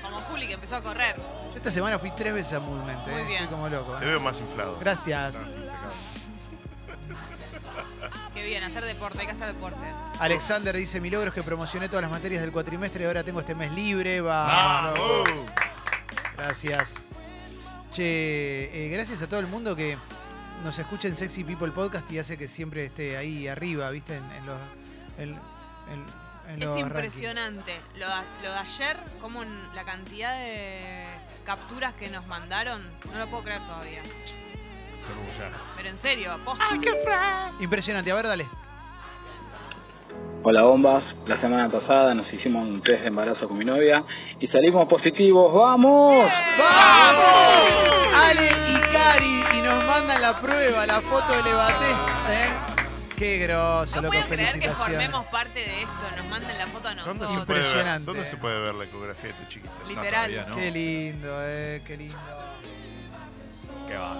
Como 0.00 0.20
Juli 0.20 0.46
que 0.46 0.52
empezó 0.54 0.76
a 0.76 0.82
correr. 0.82 1.16
Yo 1.16 1.56
esta 1.56 1.72
semana 1.72 1.98
fui 1.98 2.10
tres 2.12 2.32
veces 2.32 2.52
a 2.54 2.60
Movement, 2.60 3.00
Muy 3.06 3.20
eh. 3.20 3.24
bien. 3.24 3.42
Estoy 3.42 3.48
como 3.48 3.68
loco. 3.68 3.92
Te 3.96 4.04
eh. 4.04 4.08
veo 4.08 4.20
más 4.20 4.38
inflado. 4.38 4.78
Gracias. 4.78 5.34
Qué 8.32 8.42
bien, 8.42 8.62
hacer 8.62 8.84
deporte, 8.84 9.18
hay 9.20 9.26
que 9.26 9.32
hacer 9.32 9.48
deporte. 9.48 9.80
Alexander 10.20 10.76
dice, 10.76 11.00
mi 11.00 11.10
logro 11.10 11.28
es 11.28 11.34
que 11.34 11.42
promocioné 11.42 11.88
todas 11.88 12.02
las 12.02 12.10
materias 12.10 12.42
del 12.42 12.52
cuatrimestre 12.52 13.02
y 13.02 13.06
ahora 13.06 13.24
tengo 13.24 13.40
este 13.40 13.54
mes 13.54 13.72
libre. 13.72 14.20
Vamos. 14.20 14.98
loco. 14.98 15.24
Gracias. 16.36 16.94
Che, 17.92 18.86
eh, 18.86 18.88
gracias 18.90 19.22
a 19.22 19.28
todo 19.28 19.40
el 19.40 19.46
mundo 19.46 19.74
que 19.74 19.96
nos 20.64 20.78
escucha 20.78 21.08
en 21.08 21.16
Sexy 21.16 21.44
People 21.44 21.70
Podcast 21.72 22.10
y 22.10 22.18
hace 22.18 22.36
que 22.36 22.48
siempre 22.48 22.84
esté 22.84 23.16
ahí 23.16 23.48
arriba, 23.48 23.90
¿viste? 23.90 24.16
En, 24.16 24.24
en 24.32 24.46
los. 24.46 24.58
en- 25.18 25.38
en- 25.92 26.26
en 26.52 26.62
Es 26.62 26.68
los 26.68 26.78
impresionante. 26.78 27.80
Lo, 27.96 28.06
de- 28.06 28.44
lo 28.44 28.52
de 28.52 28.58
ayer, 28.58 28.96
como 29.20 29.42
en 29.42 29.74
la 29.74 29.82
cantidad 29.82 30.38
de 30.38 31.04
capturas 31.44 31.92
que 31.94 32.08
nos 32.08 32.24
mandaron, 32.28 32.82
no 33.12 33.18
lo 33.18 33.26
puedo 33.26 33.42
creer 33.42 33.64
todavía. 33.66 34.00
Pero 35.76 35.88
en 35.88 35.96
serio, 35.96 36.38
posta. 36.44 36.64
rankings. 36.70 36.96
Impresionante. 37.60 38.12
A 38.12 38.14
ver, 38.14 38.26
dale. 38.28 38.46
Hola 40.44 40.62
bombas, 40.62 41.02
la 41.26 41.40
semana 41.40 41.68
pasada 41.68 42.14
nos 42.14 42.32
hicimos 42.32 42.68
un 42.68 42.80
test 42.80 43.00
de 43.00 43.08
embarazo 43.08 43.48
con 43.48 43.58
mi 43.58 43.64
novia 43.64 44.04
y 44.40 44.46
salimos 44.48 44.88
positivos, 44.88 45.52
¡vamos! 45.54 46.12
¡Vamos! 46.58 47.24
Ale 48.14 48.50
y 48.68 48.80
Cari 48.92 49.58
y 49.58 49.62
nos 49.62 49.84
mandan 49.84 50.20
la 50.20 50.38
prueba, 50.40 50.86
la 50.86 51.00
foto 51.00 51.32
del 51.32 51.46
Evatest, 51.46 52.00
¿eh? 52.30 52.48
Qué 53.16 53.38
grosso, 53.38 53.96
No 53.96 54.02
loco, 54.02 54.12
puedo 54.12 54.28
creer 54.28 54.58
que 54.58 54.68
formemos 54.68 55.24
parte 55.26 55.58
de 55.60 55.82
esto, 55.82 55.94
nos 56.18 56.26
manden 56.26 56.58
la 56.58 56.66
foto 56.66 56.88
a 56.88 56.94
¿Dónde 56.94 57.24
nosotros. 57.24 57.30
se, 57.30 57.46
puede 57.46 57.58
ver, 57.60 57.66
Impresionante. 57.66 58.04
¿Dónde 58.04 58.24
se 58.24 58.36
puede 58.36 58.60
ver 58.60 58.74
la 58.74 58.84
ecografía 58.84 59.32
de 59.32 59.34
tu 59.36 59.44
chiquita? 59.48 59.72
Literal. 59.88 60.12
todavía 60.12 60.46
no. 60.46 60.56
Qué 60.56 60.70
lindo, 60.70 61.28
eh, 61.44 61.82
qué 61.86 61.96
lindo. 61.96 62.18
Qué 63.88 63.96
va. 63.96 64.14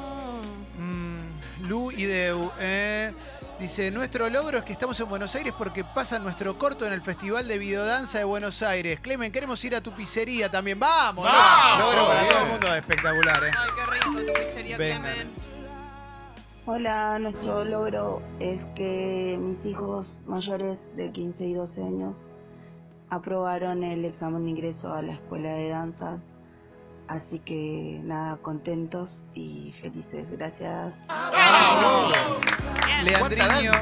Mm, 0.78 1.68
Lu 1.68 1.90
y 1.90 2.04
Deu, 2.04 2.50
eh. 2.58 3.12
Dice, 3.59 3.91
nuestro 3.91 4.29
logro 4.29 4.59
es 4.59 4.65
que 4.65 4.75
estamos 4.75 5.01
en 5.01 5.09
Buenos 5.09 5.35
Aires 5.35 5.55
porque 5.57 5.83
pasa 5.83 6.19
nuestro 6.19 6.59
corto 6.59 6.85
en 6.87 6.93
el 6.93 7.01
Festival 7.01 7.49
de 7.49 7.57
Videodanza 7.57 8.19
de 8.19 8.25
Buenos 8.25 8.63
Aires. 8.63 9.01
Clemen, 9.01 9.33
queremos 9.33 9.65
ir 9.65 9.75
a 9.75 9.81
tu 9.81 9.93
pizzería 9.93 10.51
también. 10.51 10.79
¡Vamos! 10.79 11.25
¡Vamos! 11.25 11.85
Logro 11.87 12.07
para 12.07 12.21
Bien. 12.21 12.33
todo 12.35 12.45
el 12.45 12.51
mundo 12.51 12.75
espectacular, 12.75 13.45
eh. 13.45 13.51
Ay, 13.57 13.69
qué 13.75 13.93
rico 13.93 14.27
tu 14.27 14.33
pizzería, 14.39 14.77
Venga. 14.77 15.11
Clemen. 15.11 15.31
Hola, 16.67 17.19
nuestro 17.19 17.65
logro 17.65 18.23
es 18.41 18.61
que 18.75 19.39
mis 19.41 19.65
hijos 19.65 20.21
mayores 20.27 20.79
de 20.97 21.11
15 21.13 21.45
y 21.45 21.55
12 21.55 21.81
años 21.81 22.15
aprobaron 23.09 23.83
el 23.85 24.05
examen 24.05 24.45
de 24.45 24.51
ingreso 24.51 24.93
a 24.93 25.01
la 25.01 25.15
escuela 25.15 25.55
de 25.55 25.69
danzas. 25.71 26.21
Así 27.09 27.39
que 27.45 28.01
nada, 28.03 28.37
contentos 28.39 29.11
y 29.35 29.73
felices. 29.81 30.27
Gracias. 30.33 30.93
¿Cuánta 33.19 33.37
Leandriño 33.37 33.73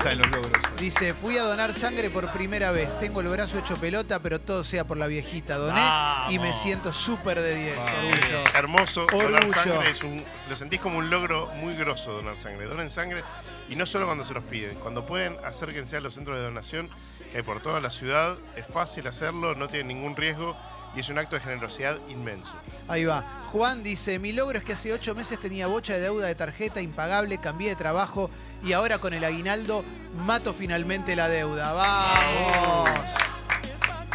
dice, 0.79 1.15
fui 1.15 1.39
a 1.39 1.43
donar 1.45 1.73
sangre 1.73 2.11
por 2.11 2.31
primera 2.33 2.71
vez. 2.71 2.99
Tengo 2.99 3.21
el 3.23 3.29
brazo 3.29 3.59
hecho 3.59 3.77
pelota, 3.77 4.19
pero 4.21 4.41
todo 4.41 4.63
sea 4.63 4.87
por 4.87 4.99
la 4.99 5.07
viejita. 5.07 5.57
Doné 5.57 5.81
y 6.29 6.39
me 6.39 6.53
siento 6.53 6.93
súper 6.93 7.41
de 7.41 7.55
10. 7.55 7.79
Orgullo. 7.79 8.45
Hermoso. 8.55 9.07
Donar 9.11 9.45
Orgullo. 9.45 9.53
sangre 9.55 9.91
es 9.91 10.03
un. 10.03 10.23
Lo 10.51 10.57
sentís 10.57 10.81
como 10.81 10.99
un 10.99 11.09
logro 11.09 11.49
muy 11.57 11.75
grosso 11.77 12.13
donar 12.13 12.37
sangre. 12.37 12.67
Donen 12.67 12.91
sangre 12.91 13.23
y 13.71 13.77
no 13.77 13.87
solo 13.87 14.05
cuando 14.07 14.27
se 14.27 14.35
los 14.35 14.45
piden. 14.45 14.77
Cuando 14.77 15.07
pueden, 15.07 15.37
acérquense 15.45 15.97
a 15.97 16.01
los 16.01 16.15
centros 16.15 16.39
de 16.39 16.45
donación 16.45 16.91
que 17.31 17.39
hay 17.39 17.43
por 17.43 17.63
toda 17.63 17.81
la 17.81 17.91
ciudad. 17.91 18.37
Es 18.57 18.67
fácil 18.67 19.07
hacerlo, 19.07 19.55
no 19.55 19.69
tiene 19.69 19.95
ningún 19.95 20.17
riesgo 20.17 20.57
y 20.95 21.01
es 21.01 21.09
un 21.09 21.19
acto 21.19 21.37
de 21.37 21.43
generosidad 21.43 21.99
inmenso. 22.09 22.55
Ahí 22.89 23.05
va. 23.05 23.25
Juan 23.53 23.83
dice, 23.83 24.19
mi 24.19 24.33
logro 24.33 24.59
es 24.59 24.65
que 24.65 24.75
hace 24.75 24.93
ocho 24.93 25.15
meses 25.15 25.39
tenía 25.41 25.67
bocha 25.67 25.95
de 25.95 26.01
deuda 26.01 26.27
de 26.27 26.35
tarjeta 26.35 26.81
impagable, 26.81 27.39
cambié 27.39 27.71
de 27.71 27.77
trabajo 27.77 28.31
y 28.63 28.73
ahora 28.73 28.99
con 28.99 29.15
el 29.15 29.25
aguinaldo 29.25 29.85
mato 30.25 30.53
finalmente 30.55 31.17
la 31.17 31.29
deuda. 31.29 31.73
¡Vamos! 31.73 32.91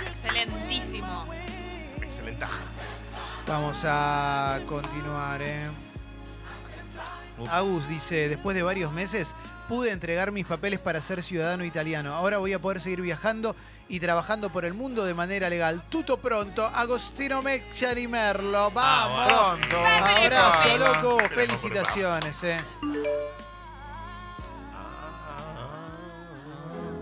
Excelentísimo. 0.07 1.25
Excelente. 2.01 2.45
Vamos 3.47 3.81
a 3.85 4.59
continuar, 4.67 5.41
¿eh? 5.41 5.69
Agus 7.49 7.87
dice, 7.87 8.27
después 8.29 8.55
de 8.55 8.63
varios 8.63 8.91
meses 8.91 9.33
pude 9.69 9.91
entregar 9.91 10.31
mis 10.31 10.47
papeles 10.47 10.79
para 10.79 10.99
ser 10.99 11.21
ciudadano 11.21 11.63
italiano. 11.63 12.11
Ahora 12.13 12.39
voy 12.39 12.53
a 12.53 12.59
poder 12.59 12.81
seguir 12.81 13.01
viajando 13.01 13.55
y 13.87 13.99
trabajando 13.99 14.49
por 14.49 14.65
el 14.65 14.73
mundo 14.73 15.05
de 15.05 15.13
manera 15.13 15.47
legal. 15.47 15.83
Tutto 15.89 16.17
pronto, 16.17 16.65
Agostino 16.65 17.43
Mecciari 17.43 18.07
Merlo. 18.07 18.71
¡Vamos! 18.71 19.59
Pronto. 19.59 19.77
Abrazo, 19.77 20.69
Vamos. 20.79 21.03
loco. 21.03 21.19
Felicitaciones, 21.29 22.43
eh. 22.43 22.57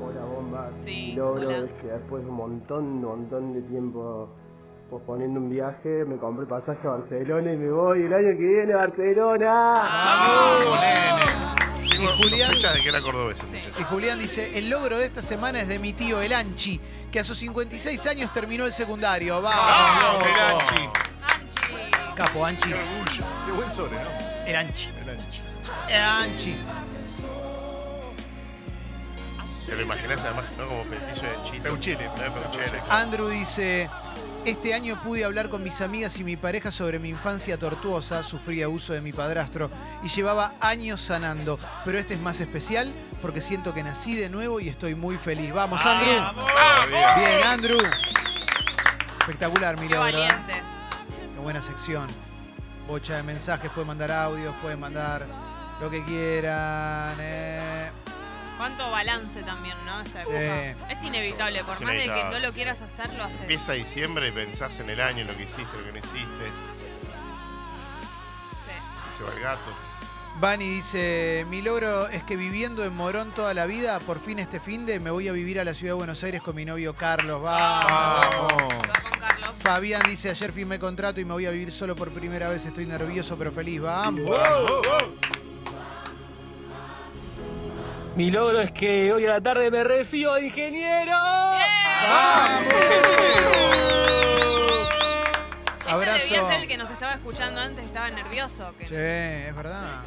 Hola 0.03 0.21
bomba. 0.25 0.69
Sí, 0.75 1.13
logro 1.13 1.47
hola. 1.47 1.67
que 1.81 1.87
después 1.87 2.21
de 2.21 2.29
un 2.29 2.35
montón, 2.35 2.83
un 2.83 3.01
montón 3.01 3.53
de 3.53 3.61
tiempo 3.61 4.29
posponiendo 4.89 5.39
un 5.39 5.49
viaje, 5.49 6.03
me 6.05 6.17
compré 6.17 6.45
pasaje 6.45 6.85
a 6.85 6.91
Barcelona 6.91 7.53
y 7.53 7.57
me 7.57 7.71
voy 7.71 8.03
el 8.03 8.13
año 8.13 8.37
que 8.37 8.43
viene 8.43 8.73
a 8.73 8.77
Barcelona. 8.77 9.73
¡Vamos, 9.73 10.81
nene! 10.81 11.46
Tengo 11.97 12.15
Julián? 12.17 12.47
sospechas 12.51 12.73
de 12.75 12.81
que 12.81 12.89
era 12.89 13.01
cordobés 13.01 13.39
el 13.41 13.47
Sí. 13.47 13.55
muchacho. 13.55 13.79
Y 13.79 13.83
Julián 13.83 14.19
dice, 14.19 14.57
el 14.57 14.69
logro 14.69 14.97
de 14.97 15.05
esta 15.05 15.21
semana 15.21 15.59
es 15.61 15.67
de 15.67 15.79
mi 15.79 15.93
tío, 15.93 16.21
el 16.21 16.33
Anchi, 16.33 16.79
que 17.11 17.19
a 17.19 17.23
sus 17.23 17.37
56 17.37 18.05
años 18.07 18.31
terminó 18.33 18.65
el 18.65 18.73
secundario. 18.73 19.41
¡Vamos, 19.41 20.25
el 20.25 20.39
Anchi! 20.39 20.89
Anchi. 21.21 22.15
Capo, 22.15 22.45
Anchi. 22.45 22.69
Qué 22.69 22.73
orgullo. 22.75 23.23
Qué 23.45 23.51
buen 23.51 23.73
sobre, 23.73 23.95
¿no? 24.03 24.09
El 24.45 24.55
Anchi. 24.55 24.89
El 25.01 25.09
ancho. 25.09 25.41
El 25.89 26.01
Anchi. 26.01 26.55
Te 29.65 29.75
lo 29.75 29.81
imaginás 29.81 30.21
además, 30.21 30.45
¿no? 30.57 30.65
Como 30.67 30.83
petiso 30.83 31.23
de 31.23 31.43
chito. 31.43 31.63
Peuchile. 31.63 32.05
Eh, 32.05 32.09
Peuchile. 32.15 32.81
Andrew 32.89 33.27
dice, 33.27 33.89
este 34.49 34.73
año 34.73 34.99
pude 35.01 35.25
hablar 35.25 35.49
con 35.49 35.61
mis 35.63 35.81
amigas 35.81 36.17
y 36.19 36.23
mi 36.23 36.37
pareja 36.37 36.71
sobre 36.71 36.99
mi 36.99 37.09
infancia 37.09 37.57
tortuosa, 37.57 38.23
sufrí 38.23 38.63
abuso 38.63 38.93
de 38.93 39.01
mi 39.01 39.11
padrastro 39.11 39.69
y 40.03 40.07
llevaba 40.09 40.53
años 40.61 41.01
sanando, 41.01 41.59
pero 41.83 41.99
este 41.99 42.13
es 42.13 42.19
más 42.21 42.39
especial 42.39 42.91
porque 43.21 43.41
siento 43.41 43.73
que 43.73 43.83
nací 43.83 44.15
de 44.15 44.29
nuevo 44.29 44.59
y 44.59 44.69
estoy 44.69 44.95
muy 44.95 45.17
feliz. 45.17 45.53
Vamos, 45.53 45.85
Andrew. 45.85 46.21
Bien, 46.89 47.43
Andrew. 47.45 47.79
Espectacular, 49.19 49.77
mi 49.79 49.87
Qué 49.87 49.95
logro, 49.95 50.09
¿eh? 50.09 50.13
valiente. 50.13 50.53
Qué 51.33 51.39
buena 51.41 51.61
sección. 51.61 52.07
Bocha 52.87 53.17
de 53.17 53.23
mensajes, 53.23 53.69
pueden 53.71 53.87
mandar 53.87 54.11
audios, 54.11 54.55
pueden 54.61 54.79
mandar 54.79 55.25
lo 55.81 55.89
que 55.89 56.03
quieran. 56.05 57.17
eh. 57.19 57.66
Cuánto 58.57 58.89
balance 58.91 59.43
también, 59.43 59.75
¿no? 59.85 60.01
Esta 60.01 60.23
Sí. 60.23 60.29
época. 60.33 60.91
Es 60.91 61.03
inevitable, 61.03 61.63
por 61.63 61.75
Es 61.75 61.81
más 61.81 61.93
de 61.93 62.03
que 62.03 62.23
no 62.31 62.39
lo 62.39 62.47
sí. 62.49 62.53
quieras 62.55 62.81
hacer, 62.81 63.13
lo 63.13 63.23
haces. 63.23 63.41
Empieza 63.41 63.73
diciembre 63.73 64.27
y 64.27 64.31
pensás 64.31 64.79
en 64.79 64.89
el 64.89 64.99
año, 64.99 65.21
en 65.21 65.27
lo 65.27 65.37
que 65.37 65.43
hiciste, 65.43 65.77
lo 65.77 65.85
que 65.85 65.91
no 65.91 65.99
hiciste. 65.99 66.45
Sí. 68.65 69.17
Se 69.17 69.23
va 69.23 69.33
el 69.33 69.39
gato. 69.39 69.71
Bani 70.39 70.65
dice, 70.69 71.45
mi 71.49 71.63
logro 71.63 72.07
es 72.09 72.23
que 72.23 72.35
viviendo 72.35 72.83
en 72.85 72.95
Morón 72.95 73.31
toda 73.31 73.55
la 73.55 73.65
vida, 73.65 73.99
por 73.99 74.19
fin 74.19 74.37
este 74.37 74.59
fin 74.59 74.85
de 74.85 74.99
me 74.99 75.09
voy 75.09 75.27
a 75.27 75.31
vivir 75.31 75.59
a 75.59 75.63
la 75.63 75.73
ciudad 75.73 75.93
de 75.93 75.97
Buenos 75.97 76.23
Aires 76.23 76.41
con 76.41 76.55
mi 76.55 76.63
novio 76.63 76.93
Carlos. 76.95 77.41
Vamos. 77.41 78.53
Carlos. 79.19 79.49
Fabián 79.63 80.03
dice, 80.07 80.29
ayer 80.29 80.51
firmé 80.51 80.77
contrato 80.77 81.19
y 81.19 81.25
me 81.25 81.33
voy 81.33 81.47
a 81.47 81.49
vivir 81.51 81.71
solo 81.71 81.95
por 81.95 82.11
primera 82.13 82.49
vez, 82.49 82.63
estoy 82.67 82.85
nervioso 82.85 83.35
pero 83.35 83.51
feliz. 83.51 83.81
Vamos. 83.81 84.29
Mi 88.17 88.31
logro 88.31 88.61
es 88.61 88.71
que 88.71 89.13
hoy 89.13 89.27
a 89.27 89.33
la 89.33 89.41
tarde 89.41 89.69
me 89.69 89.83
refío 89.83 90.33
de 90.33 90.47
ingeniero. 90.47 91.15
Este 95.77 95.91
Abrazo. 95.91 96.23
debía 96.23 96.49
ser 96.49 96.61
el 96.61 96.67
que 96.67 96.77
nos 96.77 96.89
estaba 96.89 97.13
escuchando 97.13 97.61
antes, 97.61 97.85
estaba 97.85 98.09
nervioso. 98.09 98.73
Que... 98.79 98.87
Sí, 98.87 98.95
es 98.95 99.55
verdad. 99.55 100.01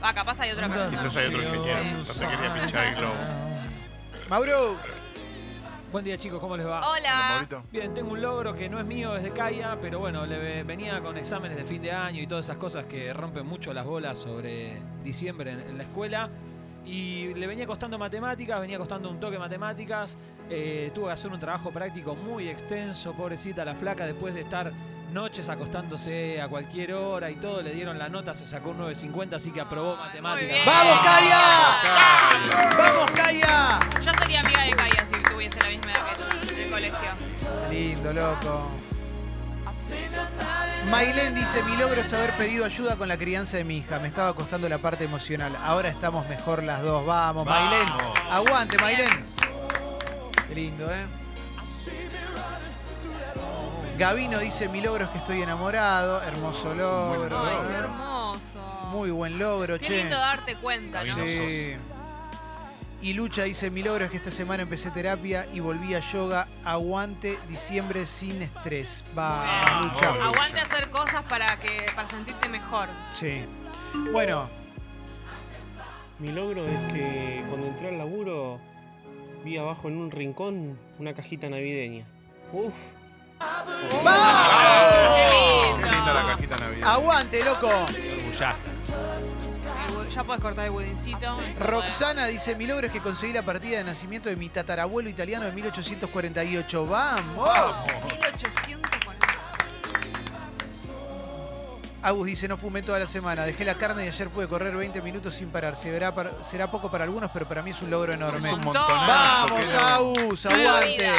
Ah, 0.00 0.14
capaz 0.14 0.40
hay 0.40 0.52
otra 0.52 0.68
persona. 0.68 0.90
Quizás 0.90 1.16
hay 1.18 1.26
otro 1.26 1.42
ingeniero. 1.42 1.98
No 1.98 2.04
se 2.06 2.26
quería 2.26 2.54
pinchar 2.54 2.84
el 2.86 2.94
globo. 2.94 3.14
Mauro. 4.30 4.78
Buen 5.94 6.04
día 6.04 6.18
chicos, 6.18 6.40
¿cómo 6.40 6.56
les 6.56 6.66
va? 6.66 6.80
Hola. 6.90 7.46
Bien, 7.70 7.94
tengo 7.94 8.10
un 8.10 8.20
logro 8.20 8.52
que 8.52 8.68
no 8.68 8.80
es 8.80 8.84
mío, 8.84 9.14
es 9.16 9.22
de 9.22 9.30
Kaya, 9.30 9.78
pero 9.80 10.00
bueno, 10.00 10.26
le 10.26 10.38
ve- 10.38 10.62
venía 10.64 11.00
con 11.00 11.16
exámenes 11.16 11.56
de 11.56 11.62
fin 11.64 11.80
de 11.80 11.92
año 11.92 12.20
y 12.20 12.26
todas 12.26 12.46
esas 12.46 12.56
cosas 12.56 12.86
que 12.86 13.12
rompen 13.12 13.46
mucho 13.46 13.72
las 13.72 13.86
bolas 13.86 14.18
sobre 14.18 14.82
diciembre 15.04 15.52
en, 15.52 15.60
en 15.60 15.76
la 15.78 15.84
escuela. 15.84 16.28
Y 16.84 17.32
le 17.34 17.46
venía 17.46 17.64
costando 17.68 17.96
matemáticas, 17.96 18.60
venía 18.60 18.76
costando 18.76 19.08
un 19.08 19.20
toque 19.20 19.38
matemáticas. 19.38 20.16
eh, 20.50 20.90
tuvo 20.92 21.06
que 21.06 21.12
hacer 21.12 21.30
un 21.30 21.38
trabajo 21.38 21.70
práctico 21.70 22.16
muy 22.16 22.48
extenso, 22.48 23.12
pobrecita 23.12 23.64
la 23.64 23.76
flaca, 23.76 24.04
después 24.04 24.34
de 24.34 24.40
estar 24.40 24.72
noches 25.12 25.48
acostándose 25.48 26.42
a 26.42 26.48
cualquier 26.48 26.92
hora 26.94 27.30
y 27.30 27.36
todo, 27.36 27.62
le 27.62 27.72
dieron 27.72 28.00
la 28.00 28.08
nota, 28.08 28.34
se 28.34 28.48
sacó 28.48 28.70
un 28.70 28.78
9.50, 28.80 29.34
así 29.34 29.52
que 29.52 29.60
aprobó 29.60 29.94
matemáticas. 29.94 30.48
bien. 30.54 30.66
¡Vamos, 30.66 30.98
Kaya! 31.04 31.38
¡Vamos, 32.76 33.10
Kaya! 33.12 33.78
Yo 34.02 34.10
sería 34.18 34.40
amiga 34.40 34.62
de 34.64 34.70
Kaya 34.72 35.03
tuviese 35.50 35.60
la 35.60 35.68
misma 35.68 35.90
edad 35.92 36.06
que 36.08 36.46
tú 36.46 36.54
en 36.54 36.60
el 36.60 36.70
colegio. 36.70 37.10
Lindo, 37.70 38.12
loco. 38.12 38.70
Mailén 40.90 41.34
dice, 41.34 41.62
mi 41.62 41.76
logro 41.76 42.00
es 42.00 42.12
haber 42.12 42.32
pedido 42.32 42.64
ayuda 42.64 42.96
con 42.96 43.08
la 43.08 43.16
crianza 43.16 43.56
de 43.56 43.64
mi 43.64 43.78
hija. 43.78 43.98
Me 43.98 44.08
estaba 44.08 44.34
costando 44.34 44.68
la 44.68 44.78
parte 44.78 45.04
emocional. 45.04 45.56
Ahora 45.62 45.88
estamos 45.88 46.26
mejor 46.28 46.62
las 46.62 46.82
dos. 46.82 47.04
Vamos, 47.04 47.44
Vamos. 47.44 47.70
Mailén. 47.70 47.88
Aguante, 48.30 48.78
Mailén. 48.78 49.24
Qué 50.48 50.54
lindo, 50.54 50.90
¿eh? 50.90 51.06
Gavino 53.98 54.38
dice, 54.40 54.68
mi 54.68 54.80
logro 54.80 55.04
es 55.04 55.10
que 55.10 55.18
estoy 55.18 55.42
enamorado. 55.42 56.22
Hermoso 56.22 56.74
logro. 56.74 57.38
Ay, 57.38 57.54
¿eh? 57.54 57.66
qué 57.68 57.74
hermoso. 57.74 58.88
Muy 58.90 59.10
buen 59.10 59.38
logro, 59.38 59.78
Qué 59.78 59.86
che. 59.86 59.96
lindo 59.98 60.16
darte 60.16 60.56
cuenta, 60.56 61.04
¿no? 61.04 61.14
Sí. 61.26 61.76
Y 63.02 63.12
Lucha 63.12 63.42
dice, 63.42 63.70
mi 63.70 63.82
logro 63.82 64.04
es 64.06 64.10
que 64.10 64.16
esta 64.16 64.30
semana 64.30 64.62
empecé 64.62 64.90
terapia 64.90 65.46
y 65.52 65.60
volví 65.60 65.94
a 65.94 66.00
yoga. 66.00 66.48
Aguante 66.64 67.38
diciembre 67.48 68.06
sin 68.06 68.40
estrés. 68.40 69.04
Va, 69.16 69.80
Lucha. 69.82 70.08
Aguante 70.24 70.60
hacer 70.60 70.88
cosas 70.90 71.22
para 71.24 71.58
que 71.60 71.84
para 71.94 72.08
sentirte 72.08 72.48
mejor. 72.48 72.88
Sí. 73.12 73.44
Bueno, 74.12 74.48
Mi 76.18 76.32
logro 76.32 76.64
es 76.66 76.92
que 76.92 77.44
cuando 77.48 77.66
entré 77.66 77.88
al 77.88 77.98
laburo 77.98 78.58
vi 79.44 79.58
abajo 79.58 79.88
en 79.88 79.98
un 79.98 80.10
rincón 80.10 80.78
una 80.98 81.12
cajita 81.12 81.50
navideña. 81.50 82.06
Uf. 82.52 82.74
Qué 85.80 85.90
linda 85.90 86.14
la 86.14 86.22
cajita 86.26 86.56
navideña. 86.56 86.92
aguante, 86.92 87.44
loco. 87.44 87.68
Ya. 88.38 88.56
Ya 90.14 90.22
puedes 90.22 90.40
cortar 90.42 90.66
el 90.66 90.70
budincito. 90.70 91.34
Roxana 91.58 92.26
dice, 92.26 92.54
mi 92.54 92.66
logro 92.66 92.86
es 92.86 92.92
que 92.92 93.00
conseguí 93.00 93.32
la 93.32 93.42
partida 93.42 93.78
de 93.78 93.84
nacimiento 93.84 94.28
de 94.28 94.36
mi 94.36 94.48
tatarabuelo 94.48 95.08
italiano 95.08 95.44
de 95.44 95.52
1848. 95.52 96.86
¡Vamos! 96.86 97.48
1800 98.12 98.90
con 99.04 99.14
Agus 102.02 102.26
dice, 102.26 102.46
no 102.48 102.58
fumé 102.58 102.82
toda 102.82 102.98
la 103.00 103.06
semana, 103.06 103.44
dejé 103.44 103.64
la 103.64 103.76
carne 103.76 104.04
y 104.04 104.08
ayer 104.08 104.28
pude 104.28 104.46
correr 104.46 104.76
20 104.76 105.00
minutos 105.00 105.34
sin 105.34 105.48
parar. 105.48 105.74
Se 105.74 105.90
verá 105.90 106.14
para- 106.14 106.32
será 106.44 106.70
poco 106.70 106.90
para 106.90 107.04
algunos, 107.04 107.30
pero 107.32 107.48
para 107.48 107.62
mí 107.62 107.70
es 107.70 107.80
un 107.82 107.88
logro 107.90 108.12
enorme. 108.12 108.50
Es 108.50 108.54
un 108.54 108.64
¡Vamos. 108.72 109.74
Agus! 109.74 110.46
¡Aguante! 110.46 111.10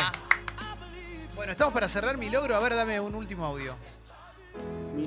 Bueno, 1.36 1.52
estamos 1.52 1.74
para 1.74 1.90
cerrar 1.90 2.18
mi 2.18 2.30
logro. 2.30 2.56
A 2.56 2.60
ver, 2.60 2.76
dame 2.76 3.00
un 3.00 3.16
último 3.16 3.46
audio. 3.46 3.76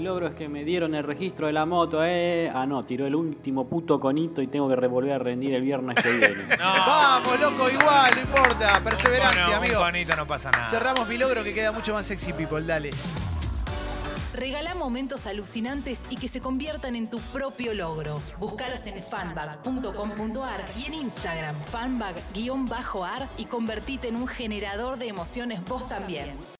Logro 0.08 0.26
es 0.28 0.34
que 0.34 0.48
me 0.48 0.64
dieron 0.64 0.94
el 0.94 1.04
registro 1.04 1.46
de 1.48 1.52
la 1.52 1.66
moto, 1.66 2.02
eh. 2.02 2.50
Ah, 2.54 2.64
no, 2.66 2.82
tiró 2.84 3.06
el 3.06 3.14
último 3.14 3.68
puto 3.68 4.00
conito 4.00 4.40
y 4.40 4.46
tengo 4.46 4.66
que 4.68 4.74
re- 4.76 4.88
volver 4.88 5.12
a 5.12 5.18
rendir 5.18 5.52
el 5.54 5.60
viernes 5.62 6.02
que 6.02 6.10
viene. 6.10 6.44
¡Vamos, 6.58 7.38
loco! 7.40 7.68
Igual, 7.70 8.10
no 8.14 8.20
importa. 8.22 8.80
Perseverancia, 8.82 9.42
Bueno, 9.44 9.56
amigo. 9.58 9.78
Un 9.80 9.84
conito 9.86 10.16
no 10.16 10.26
pasa 10.26 10.50
nada. 10.50 10.64
Cerramos 10.64 11.06
mi 11.08 11.18
logro 11.18 11.44
que 11.44 11.52
queda 11.52 11.72
mucho 11.72 11.92
más 11.92 12.06
sexy, 12.06 12.32
people. 12.32 12.62
Dale. 12.62 12.90
Regala 14.34 14.74
momentos 14.76 15.26
alucinantes 15.26 16.00
y 16.10 16.16
que 16.16 16.28
se 16.28 16.40
conviertan 16.40 16.94
en 16.94 17.10
tu 17.10 17.18
propio 17.20 17.74
logro. 17.74 18.14
Búscalos 18.38 18.86
en 18.86 19.02
fanbag.com.ar 19.02 20.60
y 20.76 20.84
en 20.86 20.94
Instagram, 20.94 21.54
fanbag-ar 21.56 23.26
y 23.36 23.44
convertite 23.46 24.08
en 24.08 24.16
un 24.16 24.28
generador 24.28 24.96
de 24.96 25.08
emociones 25.08 25.62
vos 25.66 25.88
también. 25.88 26.34